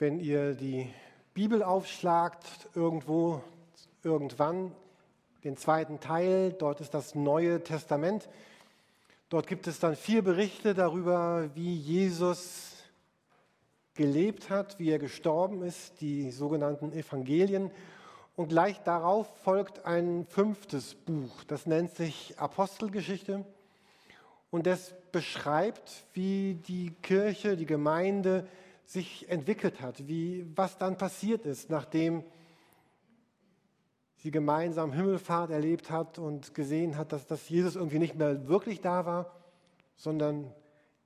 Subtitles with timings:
[0.00, 0.88] Wenn ihr die
[1.34, 3.42] Bibel aufschlagt, irgendwo,
[4.02, 4.72] irgendwann,
[5.44, 8.26] den zweiten Teil, dort ist das Neue Testament.
[9.28, 12.76] Dort gibt es dann vier Berichte darüber, wie Jesus
[13.92, 17.70] gelebt hat, wie er gestorben ist, die sogenannten Evangelien.
[18.36, 23.44] Und gleich darauf folgt ein fünftes Buch, das nennt sich Apostelgeschichte.
[24.50, 28.48] Und das beschreibt, wie die Kirche, die Gemeinde
[28.90, 32.24] sich entwickelt hat, wie, was dann passiert ist, nachdem
[34.16, 38.80] sie gemeinsam Himmelfahrt erlebt hat und gesehen hat, dass, dass Jesus irgendwie nicht mehr wirklich
[38.80, 39.32] da war,
[39.94, 40.52] sondern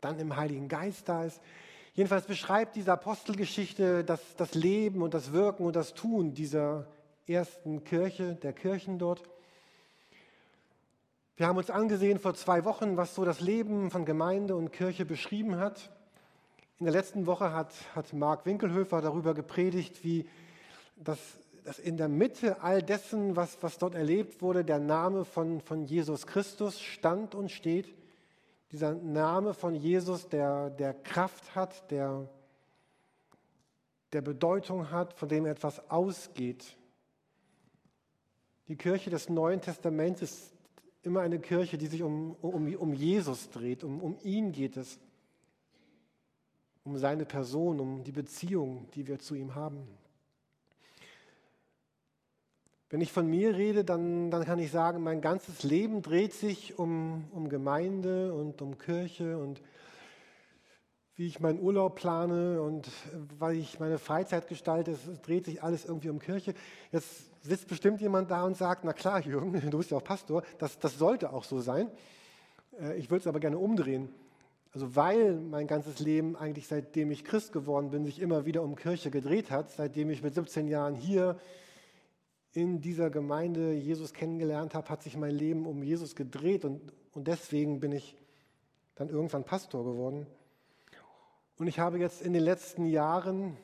[0.00, 1.42] dann im Heiligen Geist da ist.
[1.92, 6.86] Jedenfalls beschreibt diese Apostelgeschichte das, das Leben und das Wirken und das Tun dieser
[7.26, 9.22] ersten Kirche, der Kirchen dort.
[11.36, 15.04] Wir haben uns angesehen vor zwei Wochen, was so das Leben von Gemeinde und Kirche
[15.04, 15.90] beschrieben hat.
[16.80, 20.28] In der letzten Woche hat, hat Marc Winkelhöfer darüber gepredigt, wie
[20.96, 21.18] das,
[21.64, 25.84] dass in der Mitte all dessen, was, was dort erlebt wurde, der Name von, von
[25.84, 27.94] Jesus Christus stand und steht.
[28.72, 32.28] Dieser Name von Jesus, der, der Kraft hat, der,
[34.12, 36.76] der Bedeutung hat, von dem etwas ausgeht.
[38.66, 40.52] Die Kirche des Neuen Testaments ist
[41.02, 44.98] immer eine Kirche, die sich um, um, um Jesus dreht, um, um ihn geht es
[46.84, 49.88] um seine Person, um die Beziehung, die wir zu ihm haben.
[52.90, 56.78] Wenn ich von mir rede, dann, dann kann ich sagen, mein ganzes Leben dreht sich
[56.78, 59.62] um, um Gemeinde und um Kirche und
[61.16, 62.88] wie ich meinen Urlaub plane und
[63.38, 66.54] weil ich meine Freizeit gestalte, es dreht sich alles irgendwie um Kirche.
[66.92, 70.42] Jetzt sitzt bestimmt jemand da und sagt, na klar, Jürgen, du bist ja auch Pastor,
[70.58, 71.90] das, das sollte auch so sein.
[72.80, 74.08] Äh, ich würde es aber gerne umdrehen.
[74.74, 78.74] Also weil mein ganzes Leben eigentlich seitdem ich Christ geworden bin, sich immer wieder um
[78.74, 81.38] Kirche gedreht hat, seitdem ich mit 17 Jahren hier
[82.52, 87.28] in dieser Gemeinde Jesus kennengelernt habe, hat sich mein Leben um Jesus gedreht und, und
[87.28, 88.16] deswegen bin ich
[88.96, 90.26] dann irgendwann Pastor geworden.
[91.56, 93.56] Und ich habe jetzt in den letzten Jahren,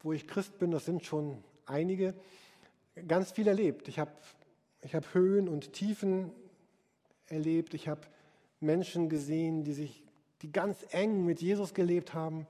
[0.00, 2.14] wo ich Christ bin, das sind schon einige,
[3.06, 3.86] ganz viel erlebt.
[3.86, 4.12] Ich habe
[4.80, 6.32] ich hab Höhen und Tiefen
[7.26, 7.74] erlebt.
[7.74, 8.00] Ich habe
[8.60, 10.02] Menschen gesehen, die sich
[10.42, 12.46] die ganz eng mit Jesus gelebt haben.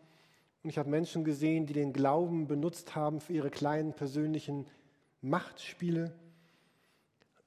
[0.63, 4.67] Und ich habe Menschen gesehen, die den Glauben benutzt haben für ihre kleinen persönlichen
[5.21, 6.13] Machtspiele.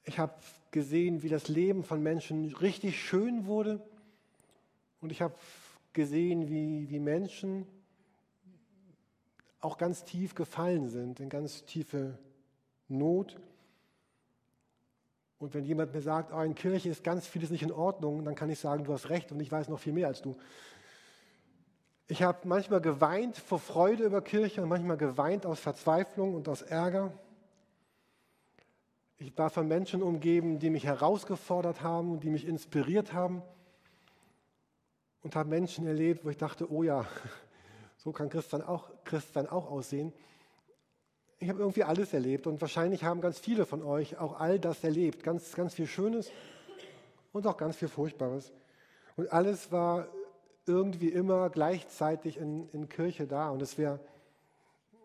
[0.04, 0.34] Ich habe
[0.72, 3.82] gesehen, wie das Leben von Menschen richtig schön wurde.
[5.02, 5.34] Und ich habe
[5.94, 7.66] gesehen, wie, wie Menschen
[9.62, 12.20] auch ganz tief gefallen sind, in ganz tiefe
[12.88, 13.38] Not.
[15.46, 18.34] Und wenn jemand mir sagt, oh, in Kirche ist ganz vieles nicht in Ordnung, dann
[18.34, 20.36] kann ich sagen, du hast recht und ich weiß noch viel mehr als du.
[22.08, 26.64] Ich habe manchmal geweint vor Freude über Kirche und manchmal geweint aus Verzweiflung und aus
[26.64, 27.14] Ärger.
[29.20, 33.44] Ich war von Menschen umgeben, die mich herausgefordert haben, die mich inspiriert haben
[35.22, 37.06] und habe Menschen erlebt, wo ich dachte, oh ja,
[37.98, 40.12] so kann Christsein auch, Christsein auch aussehen
[41.40, 44.84] ich habe irgendwie alles erlebt und wahrscheinlich haben ganz viele von euch auch all das
[44.84, 45.24] erlebt.
[45.24, 46.32] Ganz, ganz viel Schönes
[47.34, 48.54] und auch ganz viel Furchtbares.
[49.18, 50.08] Und alles war
[50.66, 53.50] irgendwie immer gleichzeitig in, in Kirche da.
[53.50, 54.00] Und es wäre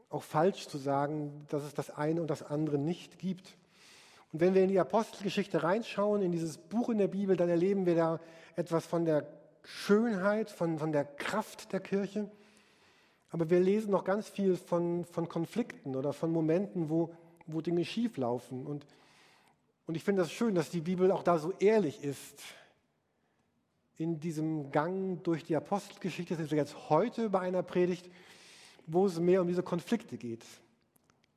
[0.09, 3.57] auch falsch zu sagen, dass es das eine und das andere nicht gibt.
[4.33, 7.87] Und wenn wir in die Apostelgeschichte reinschauen, in dieses Buch in der Bibel, dann erleben
[7.87, 8.21] wir da
[8.57, 9.27] etwas von der
[9.65, 12.31] Schönheit, von, von der Kraft der Kirche.
[13.31, 17.15] Aber wir lesen noch ganz viel von, von Konflikten oder von Momenten, wo,
[17.47, 18.67] wo Dinge schieflaufen.
[18.67, 18.87] Und,
[19.87, 22.43] und ich finde das schön, dass die Bibel auch da so ehrlich ist.
[23.97, 28.11] In diesem Gang durch die Apostelgeschichte sind wir jetzt heute bei einer Predigt,
[28.87, 30.45] wo es mehr um diese Konflikte geht.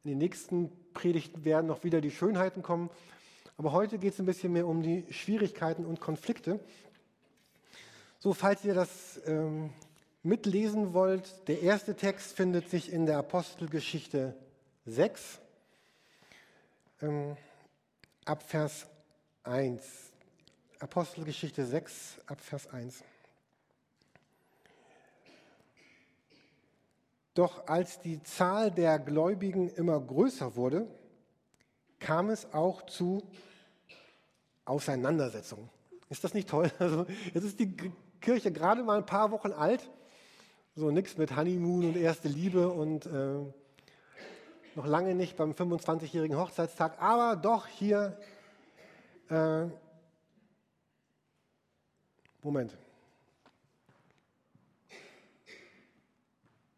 [0.03, 2.89] In den nächsten Predigten werden noch wieder die Schönheiten kommen.
[3.57, 6.59] Aber heute geht es ein bisschen mehr um die Schwierigkeiten und Konflikte.
[8.17, 9.69] So, falls ihr das ähm,
[10.23, 14.33] mitlesen wollt, der erste Text findet sich in der Apostelgeschichte
[14.85, 15.39] 6,
[17.01, 17.35] ähm,
[18.25, 18.87] ab Vers
[19.43, 19.83] 1.
[20.79, 23.03] Apostelgeschichte 6, ab Vers 1.
[27.33, 30.87] Doch als die Zahl der Gläubigen immer größer wurde,
[31.99, 33.23] kam es auch zu
[34.65, 35.69] Auseinandersetzungen.
[36.09, 36.71] Ist das nicht toll?
[36.79, 37.75] Also jetzt ist die
[38.21, 39.89] Kirche gerade mal ein paar Wochen alt
[40.75, 43.35] so nichts mit Honeymoon und erste Liebe und äh,
[44.75, 48.17] noch lange nicht beim 25-jährigen Hochzeitstag, aber doch hier.
[49.29, 49.65] Äh,
[52.41, 52.75] Moment.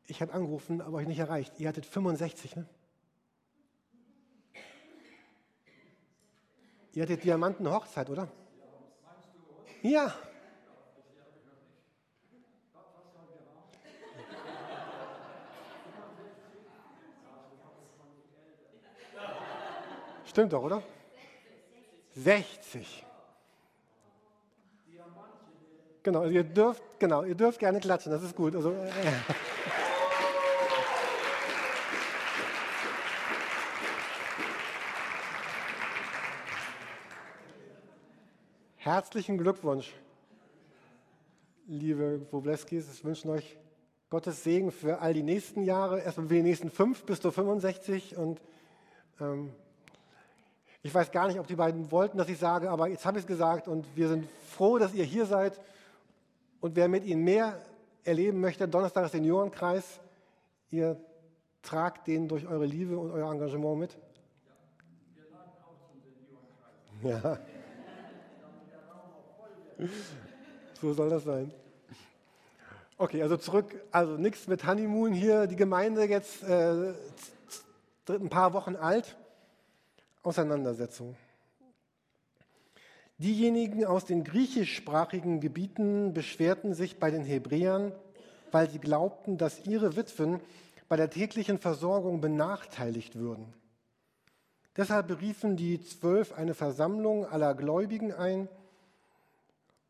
[0.07, 1.53] Ich habe angerufen, aber euch nicht erreicht.
[1.59, 2.67] Ihr hattet 65, ne?
[6.93, 8.27] Ihr hattet Diamantenhochzeit, oder?
[9.81, 10.13] Ja.
[20.35, 20.83] Stimmt doch, oder?
[22.13, 23.05] 60.
[26.03, 28.53] Genau, also ihr dürft, genau, ihr dürft gerne klatschen, das ist gut.
[28.53, 28.91] Also, äh,
[38.75, 39.93] Herzlichen Glückwunsch,
[41.65, 42.91] liebe Wobleskis.
[42.93, 43.57] Ich wünsche euch
[44.09, 48.17] Gottes Segen für all die nächsten Jahre, erstmal für die nächsten fünf bis zu 65.
[48.17, 48.41] Und
[49.21, 49.53] ähm,
[50.85, 53.23] ich weiß gar nicht, ob die beiden wollten, dass ich sage, aber jetzt habe ich
[53.23, 55.59] es gesagt und wir sind froh, dass ihr hier seid.
[56.61, 57.59] Und wer mit ihnen mehr
[58.03, 59.99] erleben möchte, Donnerstag ist Seniorenkreis.
[60.69, 60.95] Ihr
[61.63, 63.93] tragt den durch eure Liebe und euer Engagement mit.
[63.93, 63.97] Ja,
[65.15, 65.99] wir laden auch zum
[66.99, 67.39] Seniorenkreis.
[69.79, 69.89] Ja.
[70.79, 71.51] So soll das sein.
[72.99, 75.47] Okay, also zurück, also nichts mit Honeymoon hier.
[75.47, 76.93] Die Gemeinde jetzt äh,
[78.07, 79.17] ein paar Wochen alt.
[80.25, 81.15] Auseinandersetzung.
[83.17, 87.93] Diejenigen aus den griechischsprachigen Gebieten beschwerten sich bei den Hebräern,
[88.51, 90.41] weil sie glaubten, dass ihre Witwen
[90.89, 93.53] bei der täglichen Versorgung benachteiligt würden.
[94.75, 98.49] Deshalb beriefen die Zwölf eine Versammlung aller Gläubigen ein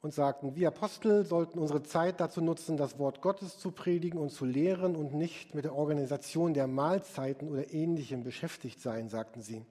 [0.02, 4.30] und sagten, wir Apostel sollten unsere Zeit dazu nutzen, das Wort Gottes zu predigen und
[4.30, 9.66] zu lehren und nicht mit der Organisation der Mahlzeiten oder ähnlichem beschäftigt sein, sagten sie.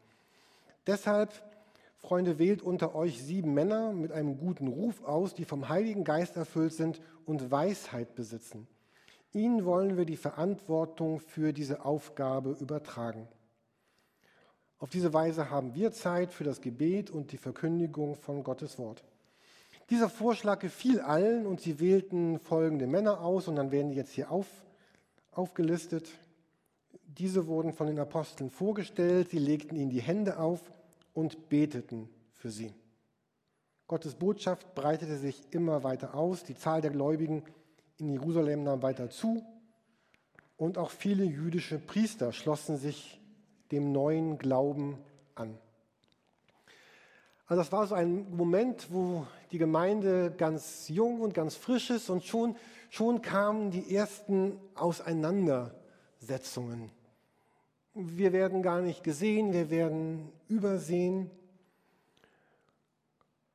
[0.86, 1.32] Deshalb,
[1.96, 6.36] Freunde, wählt unter euch sieben Männer mit einem guten Ruf aus, die vom Heiligen Geist
[6.36, 8.66] erfüllt sind und Weisheit besitzen.
[9.32, 13.26] Ihnen wollen wir die Verantwortung für diese Aufgabe übertragen.
[14.78, 19.02] Auf diese Weise haben wir Zeit für das Gebet und die Verkündigung von Gottes Wort.
[19.90, 24.12] Dieser Vorschlag gefiel allen und sie wählten folgende Männer aus und dann werden die jetzt
[24.12, 24.46] hier auf,
[25.32, 26.10] aufgelistet.
[27.18, 30.60] Diese wurden von den Aposteln vorgestellt, sie legten ihnen die Hände auf
[31.12, 32.74] und beteten für sie.
[33.86, 37.44] Gottes Botschaft breitete sich immer weiter aus, die Zahl der Gläubigen
[37.98, 39.44] in Jerusalem nahm weiter zu
[40.56, 43.20] und auch viele jüdische Priester schlossen sich
[43.70, 44.98] dem neuen Glauben
[45.34, 45.58] an.
[47.46, 52.08] Also das war so ein Moment, wo die Gemeinde ganz jung und ganz frisch ist
[52.08, 52.56] und schon,
[52.88, 56.90] schon kamen die ersten Auseinandersetzungen.
[57.96, 61.30] Wir werden gar nicht gesehen, wir werden übersehen.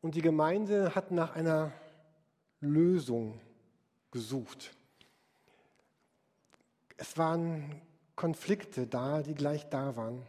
[0.01, 1.74] Und die Gemeinde hat nach einer
[2.62, 3.38] Lösung
[4.12, 4.77] gesucht.
[6.95, 7.81] Es waren
[8.15, 10.25] Konflikte da, die gleich da waren.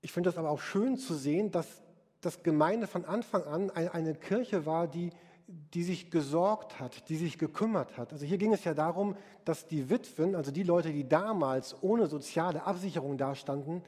[0.00, 1.82] Ich finde das aber auch schön zu sehen, dass
[2.20, 5.10] das Gemeinde von Anfang an eine Kirche war, die,
[5.46, 8.12] die sich gesorgt hat, die sich gekümmert hat.
[8.12, 12.06] Also hier ging es ja darum, dass die Witwen, also die Leute, die damals ohne
[12.06, 13.82] soziale Absicherung dastanden,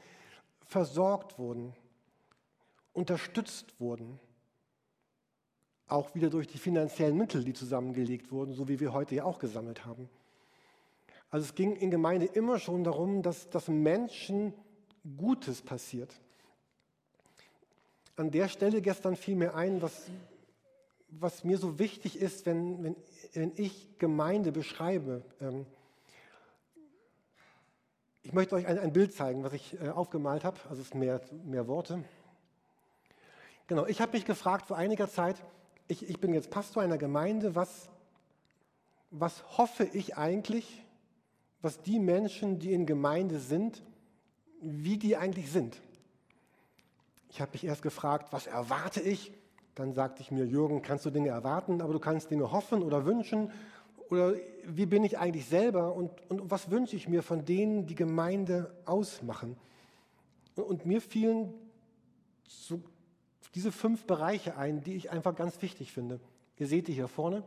[0.65, 1.73] versorgt wurden,
[2.93, 4.19] unterstützt wurden.
[5.87, 9.39] Auch wieder durch die finanziellen Mittel, die zusammengelegt wurden, so wie wir heute ja auch
[9.39, 10.09] gesammelt haben.
[11.29, 14.53] Also es ging in Gemeinde immer schon darum, dass, dass Menschen
[15.17, 16.13] Gutes passiert.
[18.15, 20.09] An der Stelle gestern fiel mir ein, was,
[21.19, 22.95] was mir so wichtig ist, wenn, wenn,
[23.33, 25.23] wenn ich Gemeinde beschreibe.
[25.41, 25.65] Ähm,
[28.23, 30.59] ich möchte euch ein, ein Bild zeigen, was ich äh, aufgemalt habe.
[30.69, 32.03] Also es sind mehr, mehr Worte.
[33.67, 35.43] Genau, ich habe mich gefragt vor einiger Zeit,
[35.87, 37.89] ich, ich bin jetzt Pastor einer Gemeinde, was,
[39.09, 40.83] was hoffe ich eigentlich,
[41.61, 43.83] was die Menschen, die in Gemeinde sind,
[44.61, 45.81] wie die eigentlich sind.
[47.29, 49.33] Ich habe mich erst gefragt, was erwarte ich?
[49.77, 53.05] Dann sagte ich mir, Jürgen, kannst du Dinge erwarten, aber du kannst Dinge hoffen oder
[53.05, 53.51] wünschen?
[54.09, 54.33] Oder
[54.65, 58.75] wie bin ich eigentlich selber und, und was wünsche ich mir von denen, die Gemeinde
[58.85, 59.55] ausmachen?
[60.55, 61.53] Und mir fielen
[62.47, 62.81] so
[63.53, 66.19] diese fünf Bereiche ein, die ich einfach ganz wichtig finde.
[66.57, 67.43] Ihr seht die hier vorne.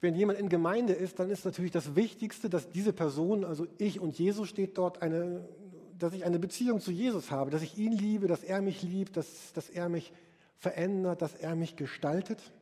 [0.00, 4.00] Wenn jemand in Gemeinde ist, dann ist natürlich das Wichtigste, dass diese Person, also ich
[4.00, 5.46] und Jesus steht dort, eine
[5.98, 9.16] dass ich eine Beziehung zu Jesus habe, dass ich ihn liebe, dass er mich liebt,
[9.16, 10.12] dass, dass er mich
[10.58, 12.52] verändert, dass er mich gestaltet.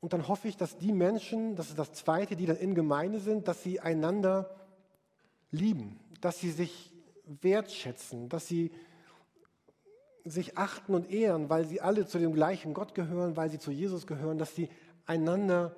[0.00, 3.20] Und dann hoffe ich, dass die Menschen, das ist das Zweite, die dann in Gemeinde
[3.20, 4.54] sind, dass sie einander
[5.50, 6.92] lieben, dass sie sich
[7.24, 8.72] wertschätzen, dass sie
[10.24, 13.70] sich achten und ehren, weil sie alle zu dem gleichen Gott gehören, weil sie zu
[13.70, 14.68] Jesus gehören, dass sie
[15.06, 15.76] einander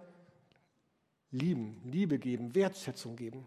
[1.30, 3.46] lieben, Liebe geben, Wertschätzung geben.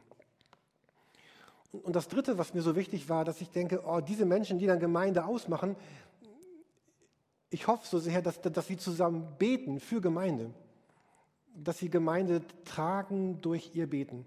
[1.71, 4.67] Und das Dritte, was mir so wichtig war, dass ich denke, oh, diese Menschen, die
[4.67, 5.75] dann Gemeinde ausmachen,
[7.49, 10.53] ich hoffe so sehr, dass, dass sie zusammen beten für Gemeinde,
[11.55, 14.25] dass sie Gemeinde tragen durch ihr Beten.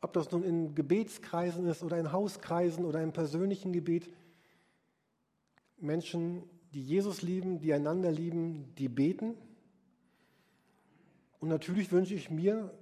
[0.00, 4.08] Ob das nun in Gebetskreisen ist oder in Hauskreisen oder im persönlichen Gebet.
[5.78, 6.42] Menschen,
[6.72, 9.36] die Jesus lieben, die einander lieben, die beten.
[11.40, 12.72] Und natürlich wünsche ich mir,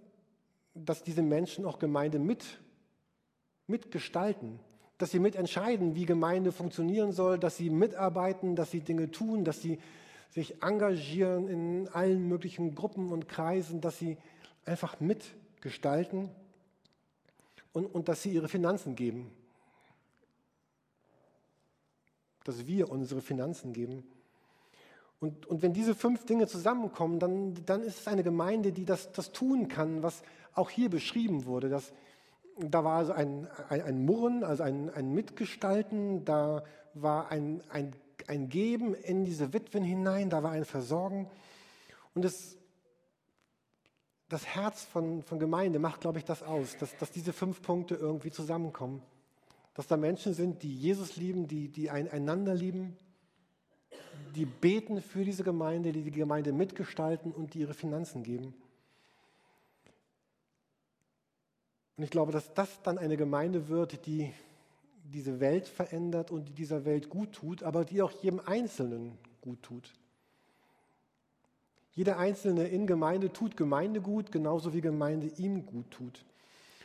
[0.75, 2.59] dass diese Menschen auch Gemeinde mit,
[3.67, 4.61] mitgestalten,
[4.99, 9.61] dass sie mitentscheiden, wie Gemeinde funktionieren soll, dass sie mitarbeiten, dass sie Dinge tun, dass
[9.61, 9.79] sie
[10.31, 14.17] sich engagieren in allen möglichen Gruppen und Kreisen, dass sie
[14.65, 16.31] einfach mitgestalten
[17.73, 19.31] und, und dass sie ihre Finanzen geben.
[22.45, 24.05] Dass wir unsere Finanzen geben.
[25.21, 29.13] Und, und wenn diese fünf Dinge zusammenkommen, dann, dann ist es eine Gemeinde, die das,
[29.13, 30.23] das tun kann, was
[30.55, 31.69] auch hier beschrieben wurde.
[31.69, 31.93] Dass,
[32.59, 37.93] da war also ein, ein, ein Murren, also ein, ein Mitgestalten, da war ein, ein,
[38.27, 41.29] ein Geben in diese Witwen hinein, da war ein Versorgen.
[42.15, 42.57] Und es,
[44.29, 47.95] das Herz von, von Gemeinde macht, glaube ich, das aus, dass, dass diese fünf Punkte
[47.95, 49.03] irgendwie zusammenkommen.
[49.75, 52.97] Dass da Menschen sind, die Jesus lieben, die, die einander lieben,
[54.35, 58.55] die beten für diese Gemeinde, die die Gemeinde mitgestalten und die ihre Finanzen geben.
[61.97, 64.33] Und ich glaube, dass das dann eine Gemeinde wird, die
[65.05, 69.63] diese Welt verändert und die dieser Welt gut tut, aber die auch jedem Einzelnen gut
[69.63, 69.93] tut.
[71.93, 76.25] Jeder Einzelne in Gemeinde tut Gemeinde gut, genauso wie Gemeinde ihm gut tut.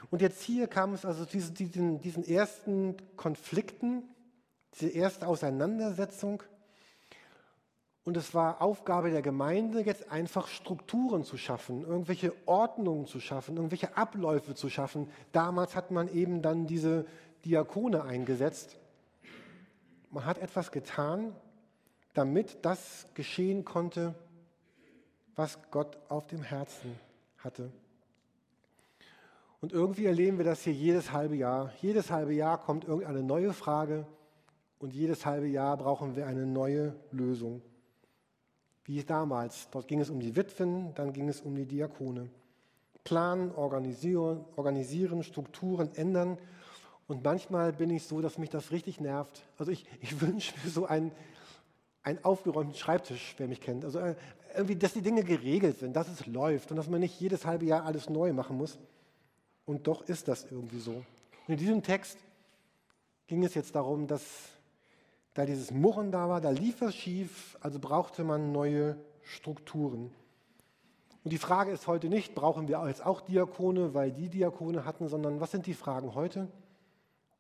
[0.10, 4.04] Und jetzt hier kam es also zu diesen, diesen ersten Konflikten,
[4.74, 6.42] diese erste Auseinandersetzung.
[8.04, 13.58] Und es war Aufgabe der Gemeinde, jetzt einfach Strukturen zu schaffen, irgendwelche Ordnungen zu schaffen,
[13.58, 15.08] irgendwelche Abläufe zu schaffen.
[15.32, 17.06] Damals hat man eben dann diese
[17.46, 18.80] Diakone eingesetzt.
[20.10, 21.36] Man hat etwas getan,
[22.14, 24.16] damit das geschehen konnte,
[25.36, 27.00] was Gott auf dem Herzen
[27.38, 27.72] hatte.
[29.62, 31.72] Und irgendwie erleben wir das hier jedes halbe Jahr.
[31.82, 34.08] Jedes halbe Jahr kommt irgendeine neue Frage
[34.80, 37.62] und jedes halbe Jahr brauchen wir eine neue Lösung.
[38.86, 39.70] Wie damals.
[39.72, 42.30] Dort ging es um die Witwen, dann ging es um die Diakone.
[43.04, 46.38] Planen, organisieren, organisieren Strukturen ändern.
[47.08, 49.44] Und manchmal bin ich so, dass mich das richtig nervt.
[49.58, 51.12] Also ich, ich wünsche mir so einen,
[52.04, 53.86] einen aufgeräumten Schreibtisch, wer mich kennt.
[53.86, 54.16] Also äh,
[54.56, 57.66] irgendwie, dass die Dinge geregelt sind, dass es läuft und dass man nicht jedes halbe
[57.66, 58.78] Jahr alles neu machen muss.
[59.66, 60.92] Und doch ist das irgendwie so.
[60.92, 62.18] Und in diesem Text
[63.28, 64.22] ging es jetzt darum, dass
[65.34, 70.12] da dieses Murren da war, da lief es schief, also brauchte man neue Strukturen.
[71.24, 75.08] Und die Frage ist heute nicht, brauchen wir jetzt auch Diakone, weil die Diakone hatten,
[75.08, 76.48] sondern was sind die Fragen heute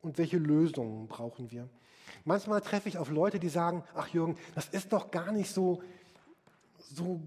[0.01, 1.67] und welche Lösungen brauchen wir?
[2.23, 5.81] Manchmal treffe ich auf Leute, die sagen, ach Jürgen, das ist doch gar nicht so,
[6.77, 7.19] so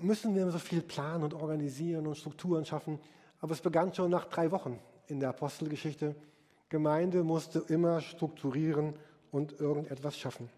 [0.00, 3.00] müssen wir so viel planen und organisieren und Strukturen schaffen.
[3.40, 4.78] Aber es begann schon nach drei Wochen
[5.08, 6.14] in der Apostelgeschichte.
[6.68, 8.94] Gemeinde musste immer strukturieren
[9.30, 10.48] und irgendetwas schaffen.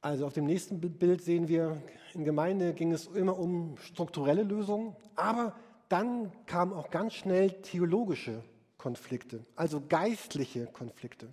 [0.00, 1.82] Also auf dem nächsten Bild sehen wir,
[2.14, 5.54] in Gemeinde ging es immer um strukturelle Lösungen, aber
[5.88, 8.42] dann kamen auch ganz schnell theologische
[8.76, 11.28] Konflikte, also geistliche Konflikte.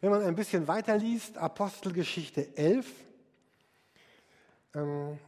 [0.00, 2.86] Wenn man ein bisschen weiter liest, Apostelgeschichte 11,
[4.74, 5.18] ähm,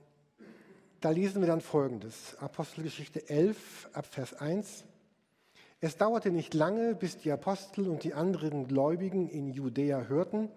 [1.00, 2.36] da lesen wir dann Folgendes.
[2.38, 4.84] Apostelgeschichte 11 ab Vers 1.
[5.84, 10.48] Es dauerte nicht lange, bis die Apostel und die anderen Gläubigen in Judäa hörten,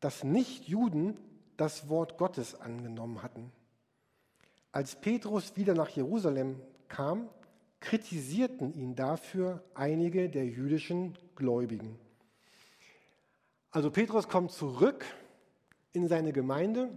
[0.00, 1.18] dass Nichtjuden
[1.58, 3.52] das Wort Gottes angenommen hatten.
[4.72, 7.28] Als Petrus wieder nach Jerusalem kam,
[7.80, 11.98] kritisierten ihn dafür einige der jüdischen Gläubigen.
[13.70, 15.04] Also Petrus kommt zurück
[15.92, 16.88] in seine Gemeinde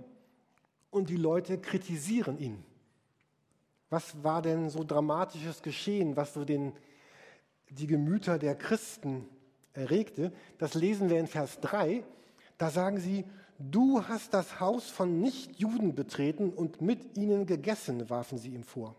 [0.91, 2.63] und die Leute kritisieren ihn.
[3.89, 6.71] Was war denn so dramatisches geschehen, was so den
[7.73, 9.27] die Gemüter der Christen
[9.73, 12.03] erregte, das lesen wir in Vers 3.
[12.57, 13.25] Da sagen sie,
[13.57, 18.95] du hast das Haus von Nichtjuden betreten und mit ihnen gegessen, warfen sie ihm vor.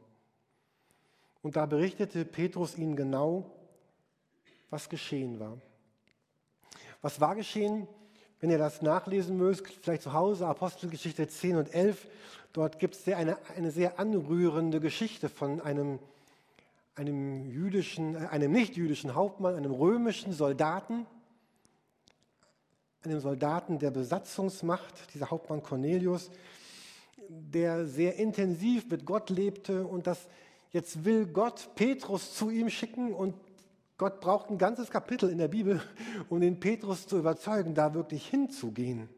[1.43, 3.51] Und da berichtete Petrus ihnen genau,
[4.71, 5.59] was geschehen war.
[7.03, 7.87] Was war geschehen?
[8.41, 12.09] Wenn ihr das nachlesen müsst, vielleicht zu Hause, Apostelgeschichte 10 und 11,
[12.53, 15.99] dort gibt es eine, eine sehr anrührende Geschichte von einem
[16.95, 21.07] einem jüdischen, äh, einem nicht-jüdischen Hauptmann, einem römischen Soldaten,
[23.03, 26.31] einem Soldaten der Besatzungsmacht, dieser Hauptmann Cornelius,
[27.29, 30.29] der sehr intensiv mit Gott lebte und das
[30.71, 33.35] jetzt will Gott Petrus zu ihm schicken und
[33.97, 35.81] Gott braucht ein ganzes Kapitel in der Bibel,
[36.29, 39.09] um den Petrus zu überzeugen, da wirklich hinzugehen.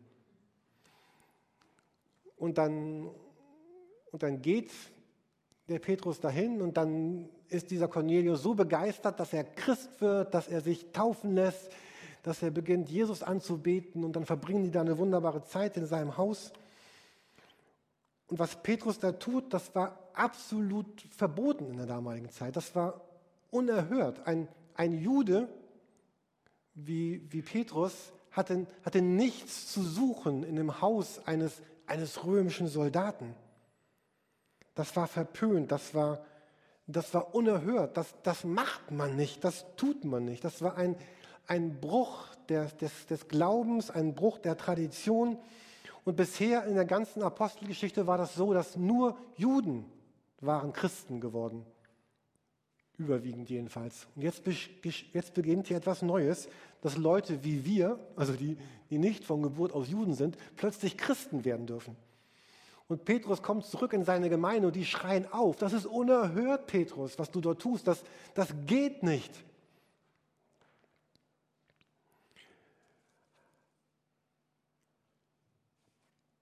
[2.37, 3.09] Und dann,
[4.13, 4.71] und dann geht
[5.69, 10.49] der Petrus dahin und dann ist dieser Cornelius so begeistert, dass er Christ wird, dass
[10.49, 11.71] er sich taufen lässt,
[12.23, 16.17] dass er beginnt, Jesus anzubeten und dann verbringen die da eine wunderbare Zeit in seinem
[16.17, 16.53] Haus.
[18.29, 22.57] Und was Petrus da tut, das war absolut verboten in der damaligen Zeit.
[22.57, 23.01] Das war
[23.51, 24.27] unerhört.
[24.27, 25.49] Ein, ein Jude
[26.75, 33.35] wie, wie Petrus hatte, hatte nichts zu suchen in dem Haus eines, eines römischen Soldaten.
[34.75, 36.25] Das war verpönt, das war,
[36.87, 40.45] das war unerhört, das, das macht man nicht, das tut man nicht.
[40.45, 40.97] Das war ein,
[41.47, 45.39] ein Bruch des, des, des Glaubens, ein Bruch der Tradition.
[46.05, 49.85] Und bisher in der ganzen Apostelgeschichte war das so, dass nur Juden
[50.41, 51.67] waren Christen geworden.
[52.99, 54.07] Überwiegend jedenfalls.
[54.15, 54.43] Und jetzt,
[55.13, 56.49] jetzt beginnt hier etwas Neues,
[56.81, 58.57] dass Leute wie wir, also die,
[58.91, 61.97] die nicht von Geburt aus Juden sind, plötzlich Christen werden dürfen.
[62.89, 65.57] Und Petrus kommt zurück in seine Gemeinde und die schreien auf.
[65.57, 67.87] Das ist unerhört, Petrus, was du dort tust.
[67.87, 69.33] Das, das geht nicht.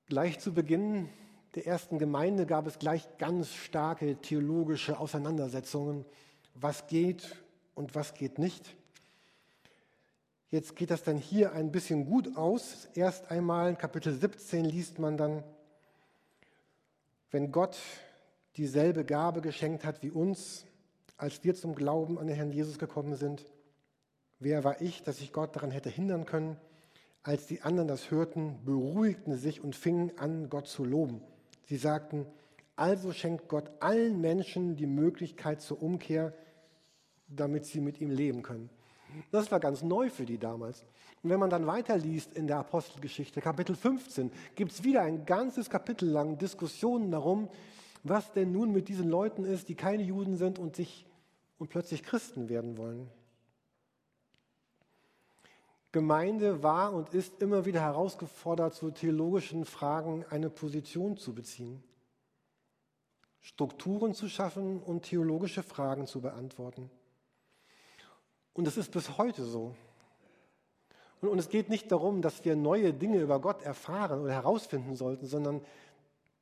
[0.07, 1.09] Gleich zu Beginn
[1.55, 6.05] der ersten Gemeinde gab es gleich ganz starke theologische Auseinandersetzungen
[6.55, 7.37] was geht
[7.75, 8.77] und was geht nicht.
[10.51, 12.89] Jetzt geht das dann hier ein bisschen gut aus.
[12.95, 15.43] Erst einmal in Kapitel 17 liest man dann,
[17.35, 17.77] wenn Gott
[18.57, 20.65] dieselbe Gabe geschenkt hat wie uns,
[21.17, 23.45] als wir zum Glauben an den Herrn Jesus gekommen sind,
[24.39, 26.57] wer war ich, dass ich Gott daran hätte hindern können?
[27.25, 31.23] Als die anderen das hörten, beruhigten sich und fingen an, Gott zu loben.
[31.65, 32.25] Sie sagten,
[32.77, 36.33] also schenkt Gott allen Menschen die Möglichkeit zur Umkehr,
[37.27, 38.71] damit sie mit ihm leben können.
[39.31, 40.85] Das war ganz neu für die damals.
[41.23, 45.71] Und wenn man dann weiterliest in der Apostelgeschichte, Kapitel 15, gibt es wieder ein ganzes
[45.71, 47.49] Kapitel lang Diskussionen darum,
[48.03, 51.07] was denn nun mit diesen Leuten ist, die keine Juden sind und sich
[51.59, 53.09] und plötzlich Christen werden wollen.
[55.93, 61.85] Gemeinde war und ist immer wieder herausgefordert, zu theologischen Fragen eine Position zu beziehen,
[63.41, 66.91] Strukturen zu schaffen und theologische Fragen zu beantworten.
[68.55, 69.75] Und es ist bis heute so.
[71.21, 74.97] Und, und es geht nicht darum, dass wir neue Dinge über Gott erfahren oder herausfinden
[74.97, 75.61] sollten, sondern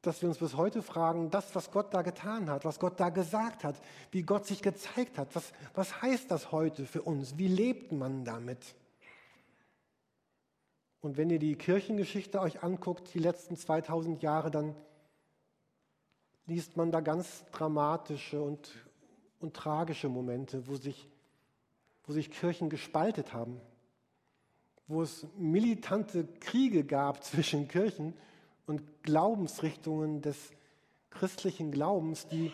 [0.03, 3.09] dass wir uns bis heute fragen, das, was Gott da getan hat, was Gott da
[3.09, 3.77] gesagt hat,
[4.11, 7.39] wie Gott sich gezeigt hat, was, was heißt das heute für uns?
[7.39, 8.75] Wie lebt man damit?
[11.01, 14.75] Und wenn ihr die Kirchengeschichte euch anguckt, die letzten 2000 Jahre, dann
[16.47, 18.73] liest man da ganz dramatische und,
[19.41, 21.09] und tragische Momente, wo sich
[22.05, 23.61] wo sich Kirchen gespaltet haben,
[24.87, 28.15] wo es militante Kriege gab zwischen Kirchen
[28.67, 30.51] und Glaubensrichtungen des
[31.11, 32.53] christlichen Glaubens, die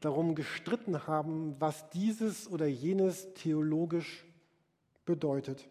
[0.00, 4.24] darum gestritten haben, was dieses oder jenes theologisch
[5.04, 5.66] bedeutet.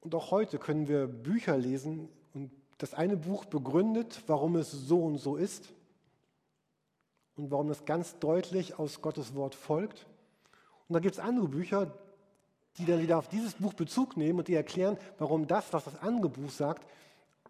[0.00, 5.04] Und auch heute können wir Bücher lesen und das eine Buch begründet, warum es so
[5.04, 5.72] und so ist
[7.42, 10.06] und warum das ganz deutlich aus Gottes Wort folgt.
[10.86, 11.92] Und da gibt es andere Bücher,
[12.78, 15.96] die dann wieder auf dieses Buch Bezug nehmen und die erklären, warum das, was das
[15.96, 16.86] andere Buch sagt,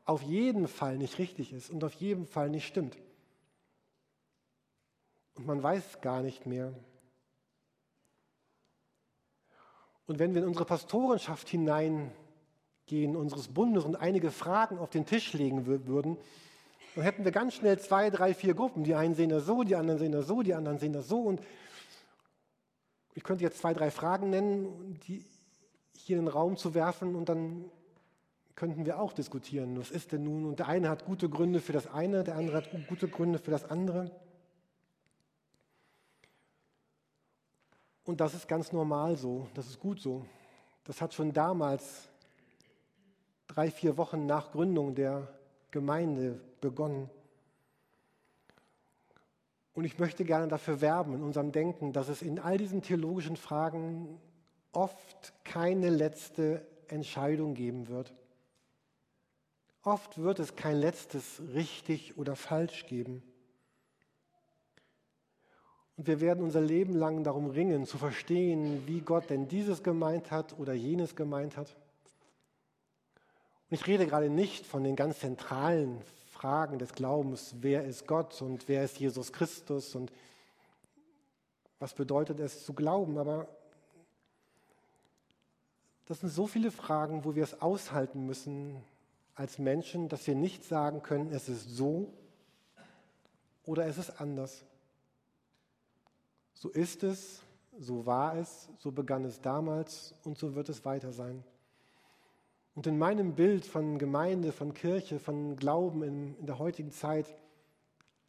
[0.07, 2.97] auf jeden Fall nicht richtig ist und auf jeden Fall nicht stimmt.
[5.35, 6.73] Und man weiß gar nicht mehr.
[10.07, 15.35] Und wenn wir in unsere Pastorenschaft hineingehen, unseres Bundes und einige Fragen auf den Tisch
[15.35, 16.17] legen würden,
[16.95, 18.85] dann hätten wir ganz schnell zwei, drei, vier Gruppen.
[18.85, 21.21] Die einen sehen das so, die anderen sehen das so, die anderen sehen das so.
[21.21, 21.41] Und
[23.15, 25.25] ich könnte jetzt zwei, drei Fragen nennen, die
[25.97, 27.65] hier in den Raum zu werfen und dann
[28.55, 29.79] könnten wir auch diskutieren.
[29.79, 30.45] Was ist denn nun?
[30.45, 33.51] Und der eine hat gute Gründe für das eine, der andere hat gute Gründe für
[33.51, 34.11] das andere.
[38.05, 40.27] Und das ist ganz normal so, das ist gut so.
[40.85, 42.09] Das hat schon damals,
[43.47, 45.29] drei, vier Wochen nach Gründung der
[45.71, 47.11] Gemeinde begonnen.
[49.75, 53.37] Und ich möchte gerne dafür werben in unserem Denken, dass es in all diesen theologischen
[53.37, 54.19] Fragen
[54.73, 58.15] oft keine letzte Entscheidung geben wird.
[59.83, 63.23] Oft wird es kein letztes richtig oder falsch geben.
[65.97, 70.31] Und wir werden unser Leben lang darum ringen, zu verstehen, wie Gott denn dieses gemeint
[70.31, 71.77] hat oder jenes gemeint hat.
[73.71, 76.01] Und ich rede gerade nicht von den ganz zentralen
[76.43, 80.13] Fragen des Glaubens, wer ist Gott und wer ist Jesus Christus und
[81.79, 83.47] was bedeutet es zu glauben, aber
[86.07, 88.83] das sind so viele Fragen, wo wir es aushalten müssen
[89.37, 92.13] als Menschen, dass wir nicht sagen können, es ist so
[93.65, 94.65] oder es ist anders.
[96.55, 97.41] So ist es,
[97.79, 101.45] so war es, so begann es damals und so wird es weiter sein.
[102.75, 107.27] Und in meinem Bild von Gemeinde, von Kirche, von Glauben in, in der heutigen Zeit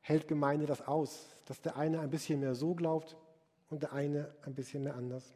[0.02, 3.16] hält Gemeinde das aus, dass der eine ein bisschen mehr so glaubt
[3.70, 5.34] und der eine ein bisschen mehr anders.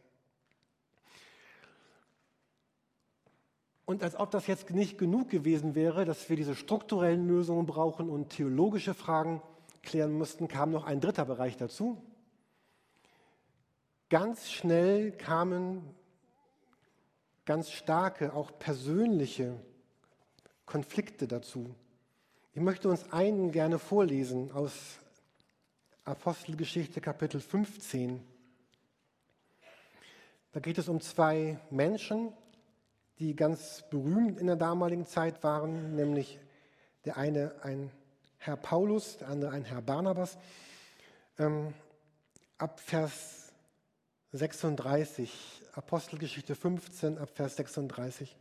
[3.85, 8.09] Und als ob das jetzt nicht genug gewesen wäre, dass wir diese strukturellen Lösungen brauchen
[8.09, 9.41] und theologische Fragen
[9.81, 12.01] klären mussten, kam noch ein dritter Bereich dazu,
[14.09, 15.83] Ganz schnell kamen
[17.47, 19.57] ganz starke, auch persönliche
[20.65, 21.73] Konflikte dazu.
[22.53, 24.99] Ich möchte uns einen gerne vorlesen aus
[26.03, 28.21] Apostelgeschichte Kapitel 15.
[30.51, 32.33] Da geht es um zwei Menschen,
[33.17, 36.39] die ganz berühmt in der damaligen Zeit waren, nämlich
[37.05, 37.91] der eine ein
[38.39, 40.37] Herr Paulus, der andere ein Herr Barnabas.
[41.39, 41.73] Ähm,
[42.57, 43.46] ab Vers
[44.37, 48.35] 36, Apostelgeschichte 15 ab Vers 36.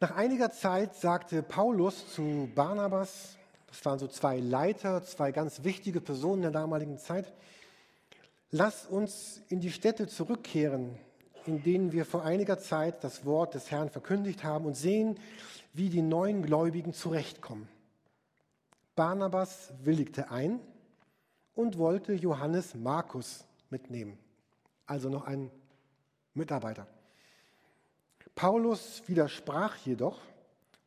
[0.00, 3.36] Nach einiger Zeit sagte Paulus zu Barnabas,
[3.68, 7.32] das waren so zwei Leiter, zwei ganz wichtige Personen der damaligen Zeit,
[8.50, 10.98] lass uns in die Städte zurückkehren,
[11.46, 15.18] in denen wir vor einiger Zeit das Wort des Herrn verkündigt haben und sehen,
[15.72, 17.68] wie die neuen Gläubigen zurechtkommen.
[18.94, 20.60] Barnabas willigte ein
[21.54, 24.16] und wollte Johannes Markus mitnehmen.
[24.86, 25.50] Also noch ein
[26.34, 26.86] Mitarbeiter.
[28.36, 30.20] Paulus widersprach jedoch,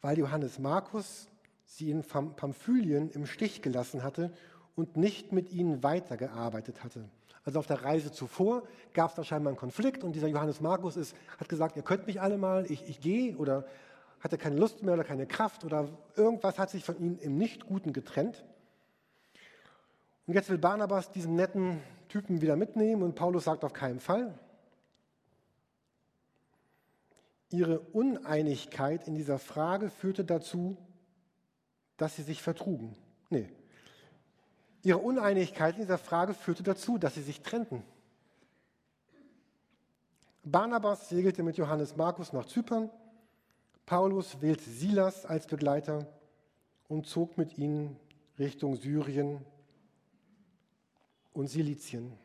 [0.02, 1.28] weil Johannes Markus
[1.66, 4.32] sie in Pamphylien im Stich gelassen hatte
[4.76, 7.10] und nicht mit ihnen weitergearbeitet hatte.
[7.44, 10.98] Also auf der Reise zuvor gab es da scheinbar einen Konflikt und dieser Johannes Markus
[10.98, 13.66] ist, hat gesagt, ihr könnt mich alle mal, ich, ich gehe oder
[14.20, 17.94] hatte keine Lust mehr oder keine Kraft oder irgendwas hat sich von ihnen im Nicht-Guten
[17.94, 18.44] getrennt.
[20.26, 21.82] Und jetzt will Barnabas diesen netten
[22.16, 24.40] Typen wieder mitnehmen und Paulus sagt auf keinen Fall.
[27.50, 30.78] Ihre Uneinigkeit in dieser Frage führte dazu,
[31.98, 32.96] dass sie sich vertrugen.
[33.30, 33.50] Nee.
[34.82, 37.84] Ihre Uneinigkeit in dieser Frage führte dazu, dass sie sich trennten.
[40.46, 42.90] Barnabas segelte mit Johannes Markus nach Zypern.
[43.86, 46.08] Paulus wählte Silas als Begleiter
[46.88, 48.00] und zog mit ihnen
[48.40, 49.46] Richtung Syrien
[51.36, 52.18] und Silizien.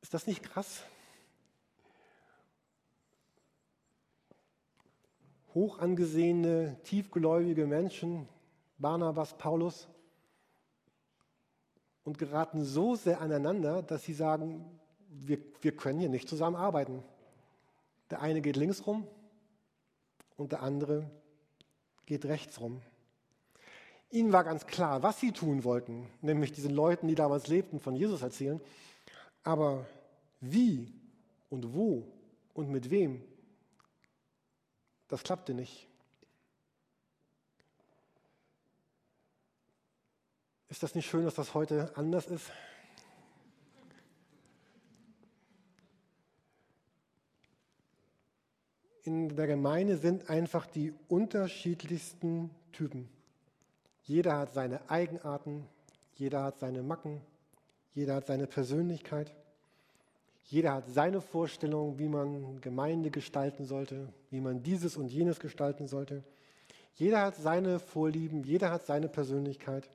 [0.00, 0.82] Ist das nicht krass?
[5.54, 8.28] Hoch angesehene, tiefgläubige Menschen,
[8.78, 9.86] Barnabas, Paulus,
[12.04, 17.04] und geraten so sehr aneinander, dass sie sagen, wir, wir können hier nicht zusammenarbeiten.
[18.10, 19.06] Der eine geht links rum
[20.36, 21.08] und der andere
[22.06, 22.82] geht rechts rum.
[24.12, 27.96] Ihnen war ganz klar, was sie tun wollten, nämlich diesen Leuten, die damals lebten, von
[27.96, 28.60] Jesus erzählen.
[29.42, 29.86] Aber
[30.40, 30.92] wie
[31.48, 32.06] und wo
[32.52, 33.22] und mit wem,
[35.08, 35.88] das klappte nicht.
[40.68, 42.50] Ist das nicht schön, dass das heute anders ist?
[49.04, 53.08] In der Gemeinde sind einfach die unterschiedlichsten Typen.
[54.02, 55.66] Jeder hat seine Eigenarten,
[56.14, 57.20] jeder hat seine Macken,
[57.94, 59.32] jeder hat seine Persönlichkeit,
[60.44, 65.86] jeder hat seine Vorstellung, wie man Gemeinde gestalten sollte, wie man dieses und jenes gestalten
[65.86, 66.24] sollte.
[66.94, 69.88] Jeder hat seine Vorlieben, jeder hat seine Persönlichkeit.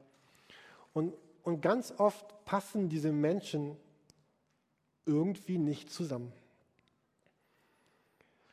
[0.93, 3.77] Und, und ganz oft passen diese Menschen
[5.05, 6.33] irgendwie nicht zusammen.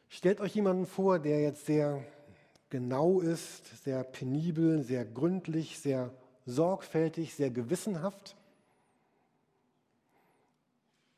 [0.09, 2.05] Stellt euch jemanden vor, der jetzt sehr
[2.75, 6.11] genau ist, sehr penibel, sehr gründlich, sehr
[6.45, 8.35] sorgfältig, sehr gewissenhaft,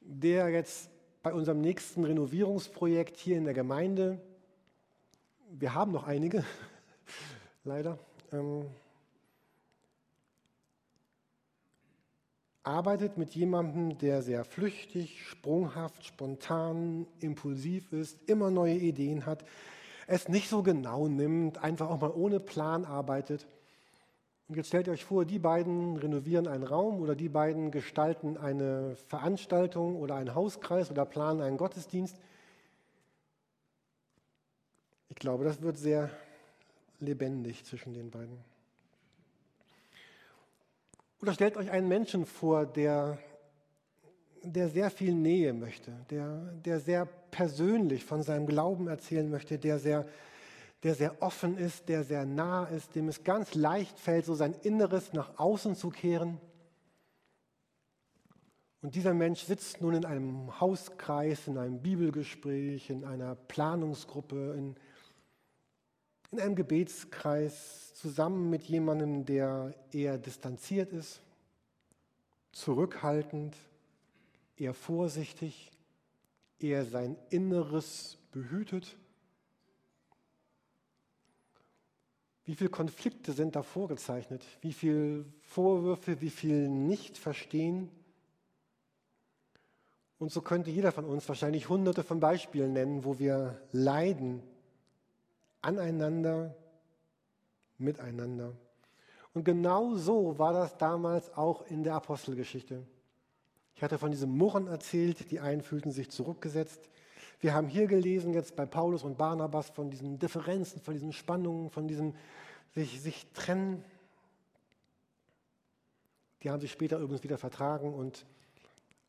[0.03, 0.91] der jetzt
[1.23, 4.21] bei unserem nächsten Renovierungsprojekt hier in der Gemeinde,
[5.49, 6.45] wir haben noch einige,
[7.65, 7.99] leider,
[8.33, 8.67] ähm,
[12.65, 19.47] arbeitet mit jemandem, der sehr flüchtig, sprunghaft, spontan, impulsiv ist, immer neue Ideen hat,
[20.07, 23.47] es nicht so genau nimmt, einfach auch mal ohne Plan arbeitet.
[24.49, 28.95] Und jetzt stellt euch vor, die beiden renovieren einen Raum oder die beiden gestalten eine
[29.09, 32.17] Veranstaltung oder einen Hauskreis oder planen einen Gottesdienst.
[35.09, 36.11] Ich glaube, das wird sehr
[37.01, 38.39] lebendig zwischen den beiden.
[41.21, 43.19] Oder stellt euch einen Menschen vor, der,
[44.53, 49.79] der sehr viel Nähe möchte, der, der sehr persönlich von seinem Glauben erzählen möchte, der
[49.79, 50.07] sehr
[50.83, 54.55] der sehr offen ist, der sehr nah ist, dem es ganz leicht fällt, so sein
[54.63, 56.39] Inneres nach außen zu kehren.
[58.83, 64.77] Und dieser Mensch sitzt nun in einem Hauskreis, in einem Bibelgespräch, in einer Planungsgruppe, in,
[66.31, 71.21] in einem Gebetskreis zusammen mit jemandem, der eher distanziert ist,
[72.53, 73.57] zurückhaltend,
[74.57, 75.71] eher vorsichtig,
[76.59, 78.97] eher sein Inneres behütet.
[82.45, 84.45] Wie viele Konflikte sind da vorgezeichnet?
[84.61, 87.91] Wie viele Vorwürfe, wie viel Nicht-Verstehen?
[90.19, 94.43] Und so könnte jeder von uns wahrscheinlich hunderte von Beispielen nennen, wo wir leiden
[95.61, 96.55] aneinander,
[97.79, 98.55] miteinander.
[99.35, 102.87] Und genau so war das damals auch in der Apostelgeschichte.
[103.77, 106.89] Ich hatte von diesem Murren erzählt, die einen fühlten sich zurückgesetzt,
[107.41, 111.71] wir haben hier gelesen, jetzt bei Paulus und Barnabas, von diesen Differenzen, von diesen Spannungen,
[111.71, 112.15] von diesem
[112.75, 113.85] sich, sich trennen.
[116.43, 118.25] Die haben sich später übrigens wieder vertragen und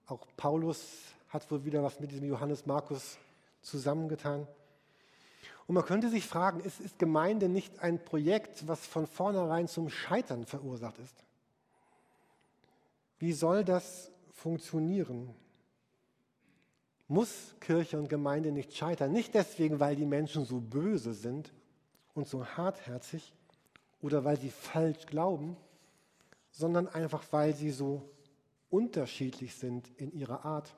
[0.07, 0.85] auch Paulus
[1.29, 3.17] hat wohl wieder was mit diesem Johannes Markus
[3.61, 4.47] zusammengetan.
[5.67, 9.89] Und man könnte sich fragen, ist, ist Gemeinde nicht ein Projekt, was von vornherein zum
[9.89, 11.23] Scheitern verursacht ist?
[13.19, 15.35] Wie soll das funktionieren?
[17.07, 19.11] muss Kirche und Gemeinde nicht scheitern.
[19.11, 21.53] Nicht deswegen, weil die Menschen so böse sind
[22.13, 23.33] und so hartherzig
[24.01, 25.55] oder weil sie falsch glauben,
[26.51, 28.09] sondern einfach, weil sie so
[28.69, 30.75] unterschiedlich sind in ihrer Art.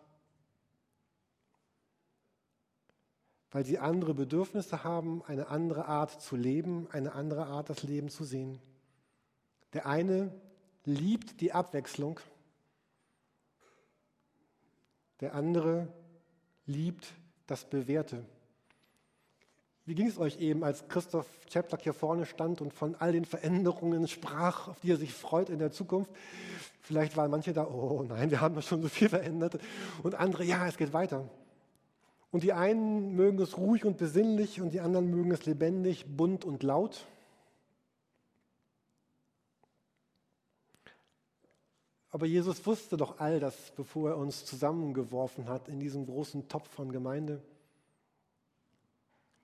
[3.51, 8.09] Weil sie andere Bedürfnisse haben, eine andere Art zu leben, eine andere Art, das Leben
[8.09, 8.59] zu sehen.
[9.73, 10.31] Der eine
[10.85, 12.19] liebt die Abwechslung,
[15.21, 15.87] der andere
[16.65, 17.07] liebt
[17.47, 18.23] das Bewährte.
[19.85, 23.25] Wie ging es euch eben, als Christoph Czeptak hier vorne stand und von all den
[23.25, 26.11] Veränderungen sprach, auf die er sich freut in der Zukunft?
[26.81, 29.59] Vielleicht waren manche da, oh nein, wir haben doch schon so viel verändert.
[30.03, 31.27] Und andere, ja, es geht weiter.
[32.31, 36.45] Und die einen mögen es ruhig und besinnlich und die anderen mögen es lebendig, bunt
[36.45, 37.07] und laut.
[42.11, 46.69] Aber Jesus wusste doch all das, bevor er uns zusammengeworfen hat in diesem großen Topf
[46.69, 47.41] von Gemeinde.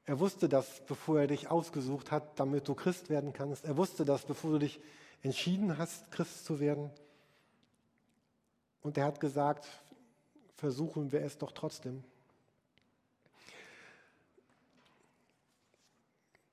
[0.06, 3.66] Er wusste das, bevor er dich ausgesucht hat, damit du Christ werden kannst.
[3.66, 4.80] Er wusste das, bevor du dich
[5.22, 6.92] entschieden hast, Christ zu werden.
[8.82, 9.68] Und er hat gesagt,
[10.58, 12.04] versuchen wir es doch trotzdem.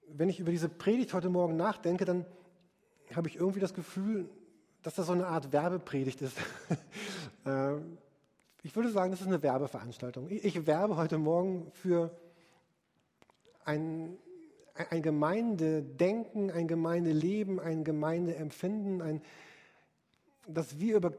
[0.09, 2.27] Wenn ich über diese Predigt heute Morgen nachdenke, dann
[3.15, 4.29] habe ich irgendwie das Gefühl,
[4.83, 6.37] dass das so eine Art Werbepredigt ist.
[7.45, 7.79] Äh,
[8.63, 10.29] ich würde sagen, das ist eine Werbeveranstaltung.
[10.31, 12.17] Ich werbe heute Morgen für
[13.65, 14.17] ein,
[14.91, 19.23] ein Gemeindedenken, ein Gemeindeleben, ein Gemeindeempfinden, ein,
[20.47, 21.13] dass wir über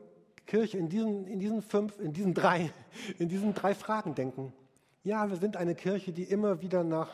[0.45, 2.71] Kirche in diesen, in diesen fünf, in diesen drei,
[3.19, 4.53] in diesen drei Fragen denken.
[5.03, 7.09] Ja, wir sind eine Kirche, die immer wieder nach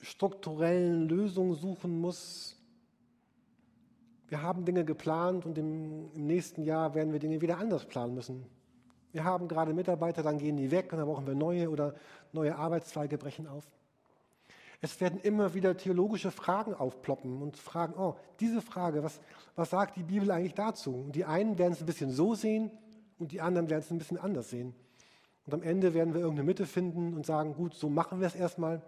[0.00, 2.56] strukturellen Lösungen suchen muss,
[4.32, 8.14] wir haben Dinge geplant und im, im, nächsten Jahr werden wir Dinge wieder anders planen
[8.14, 8.46] müssen.
[9.12, 11.94] Wir haben gerade Mitarbeiter, dann gehen die weg und dann brauchen wir neue oder
[12.32, 13.68] neue Arbeitszweige brechen auf.
[14.80, 19.20] Es werden immer wieder theologische Fragen aufploppen und fragen, oh, diese Frage, was,
[19.54, 20.94] was sagt die Bibel eigentlich dazu?
[20.94, 22.70] Und die einen werden es ein bisschen so sehen
[23.18, 24.74] und die anderen werden es ein bisschen anders sehen.
[25.44, 28.34] Und am Ende werden wir irgendeine Mitte finden und sagen, gut, so machen wir es
[28.34, 28.80] erstmal,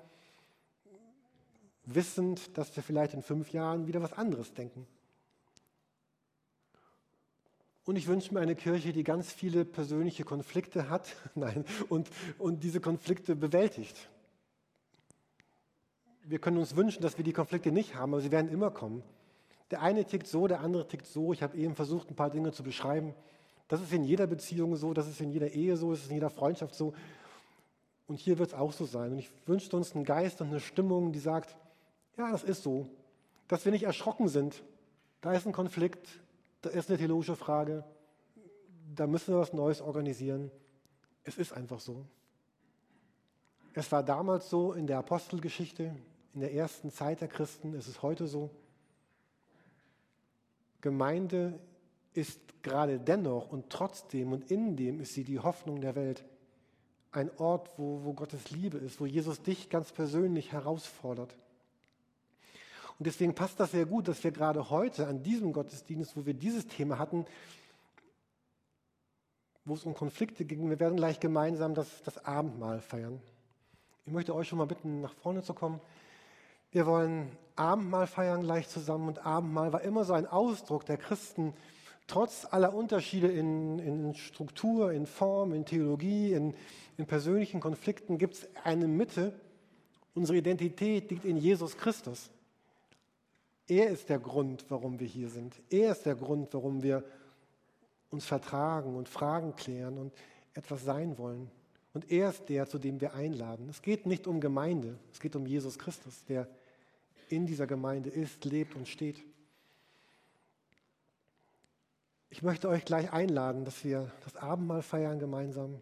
[1.85, 4.87] wissend, dass wir vielleicht in fünf Jahren wieder was anderes denken.
[7.87, 12.63] Und ich wünsche mir eine Kirche, die ganz viele persönliche Konflikte hat Nein, und, und
[12.63, 14.09] diese Konflikte bewältigt.
[16.23, 19.03] Wir können uns wünschen, dass wir die Konflikte nicht haben, aber sie werden immer kommen.
[19.71, 21.33] Der eine tickt so, der andere tickt so.
[21.35, 23.15] Ich habe eben versucht, ein paar Dinge zu beschreiben.
[23.69, 26.15] Das ist in jeder Beziehung so, das ist in jeder Ehe so, das ist in
[26.15, 26.95] jeder Freundschaft so.
[28.07, 29.13] Und hier wird es auch so sein.
[29.13, 31.57] Und ich wünsche uns einen Geist und eine Stimmung, die sagt,
[32.17, 32.89] ja, das ist so.
[33.49, 34.63] Dass wir nicht erschrocken sind.
[35.21, 36.21] Da ist ein Konflikt,
[36.65, 37.85] da ist eine theologische Frage,
[38.95, 40.51] da müssen wir was Neues organisieren.
[41.23, 42.07] Es ist einfach so.
[43.75, 45.95] Es war damals so in der Apostelgeschichte,
[46.33, 48.51] in der ersten Zeit der Christen, es ist heute so.
[50.81, 51.59] Gemeinde
[52.13, 56.25] ist gerade dennoch und trotzdem und in dem ist sie die Hoffnung der Welt.
[57.11, 61.37] Ein Ort, wo, wo Gottes Liebe ist, wo Jesus dich ganz persönlich herausfordert.
[63.05, 66.33] Und deswegen passt das sehr gut, dass wir gerade heute an diesem Gottesdienst, wo wir
[66.33, 67.27] dieses Thema hatten,
[69.67, 73.21] wo es um Konflikte ging, wir werden gleich gemeinsam das, das Abendmahl feiern.
[74.07, 75.83] Ich möchte euch schon mal bitten, nach vorne zu kommen.
[76.71, 81.53] Wir wollen Abendmahl feiern gleich zusammen und Abendmahl war immer so ein Ausdruck der Christen,
[82.07, 86.55] trotz aller Unterschiede in, in Struktur, in Form, in Theologie, in,
[86.97, 89.39] in persönlichen Konflikten gibt es eine Mitte.
[90.15, 92.31] Unsere Identität liegt in Jesus Christus.
[93.67, 95.61] Er ist der Grund, warum wir hier sind.
[95.71, 97.05] Er ist der Grund, warum wir
[98.11, 100.13] uns vertragen und Fragen klären und
[100.53, 101.51] etwas sein wollen.
[101.93, 103.69] Und er ist der, zu dem wir einladen.
[103.69, 106.49] Es geht nicht um Gemeinde, es geht um Jesus Christus, der
[107.29, 109.23] in dieser Gemeinde ist, lebt und steht.
[112.31, 115.81] Ich möchte euch gleich einladen, dass wir das Abendmahl feiern gemeinsam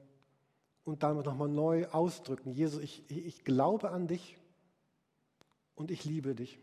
[0.84, 2.52] und damit nochmal neu ausdrücken.
[2.52, 4.36] Jesus, ich, ich glaube an dich
[5.74, 6.58] und ich liebe dich.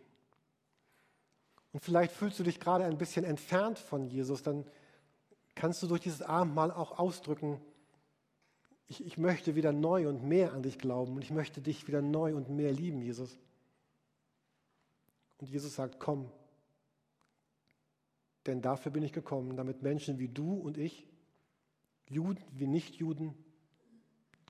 [1.72, 4.66] Und vielleicht fühlst du dich gerade ein bisschen entfernt von Jesus, dann
[5.56, 7.62] kannst du durch dieses Abendmahl auch ausdrücken,
[8.88, 12.02] ich, ich möchte wieder neu und mehr an dich glauben und ich möchte dich wieder
[12.02, 13.38] neu und mehr lieben, Jesus.
[15.38, 16.32] Und Jesus sagt, komm,
[18.46, 21.08] denn dafür bin ich gekommen, damit Menschen wie du und ich,
[22.08, 23.36] Juden wie Nichtjuden,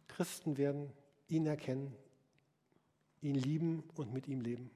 [0.08, 0.91] Christen werden,
[1.27, 1.93] ihn erkennen,
[3.21, 4.71] ihn lieben und mit ihm leben.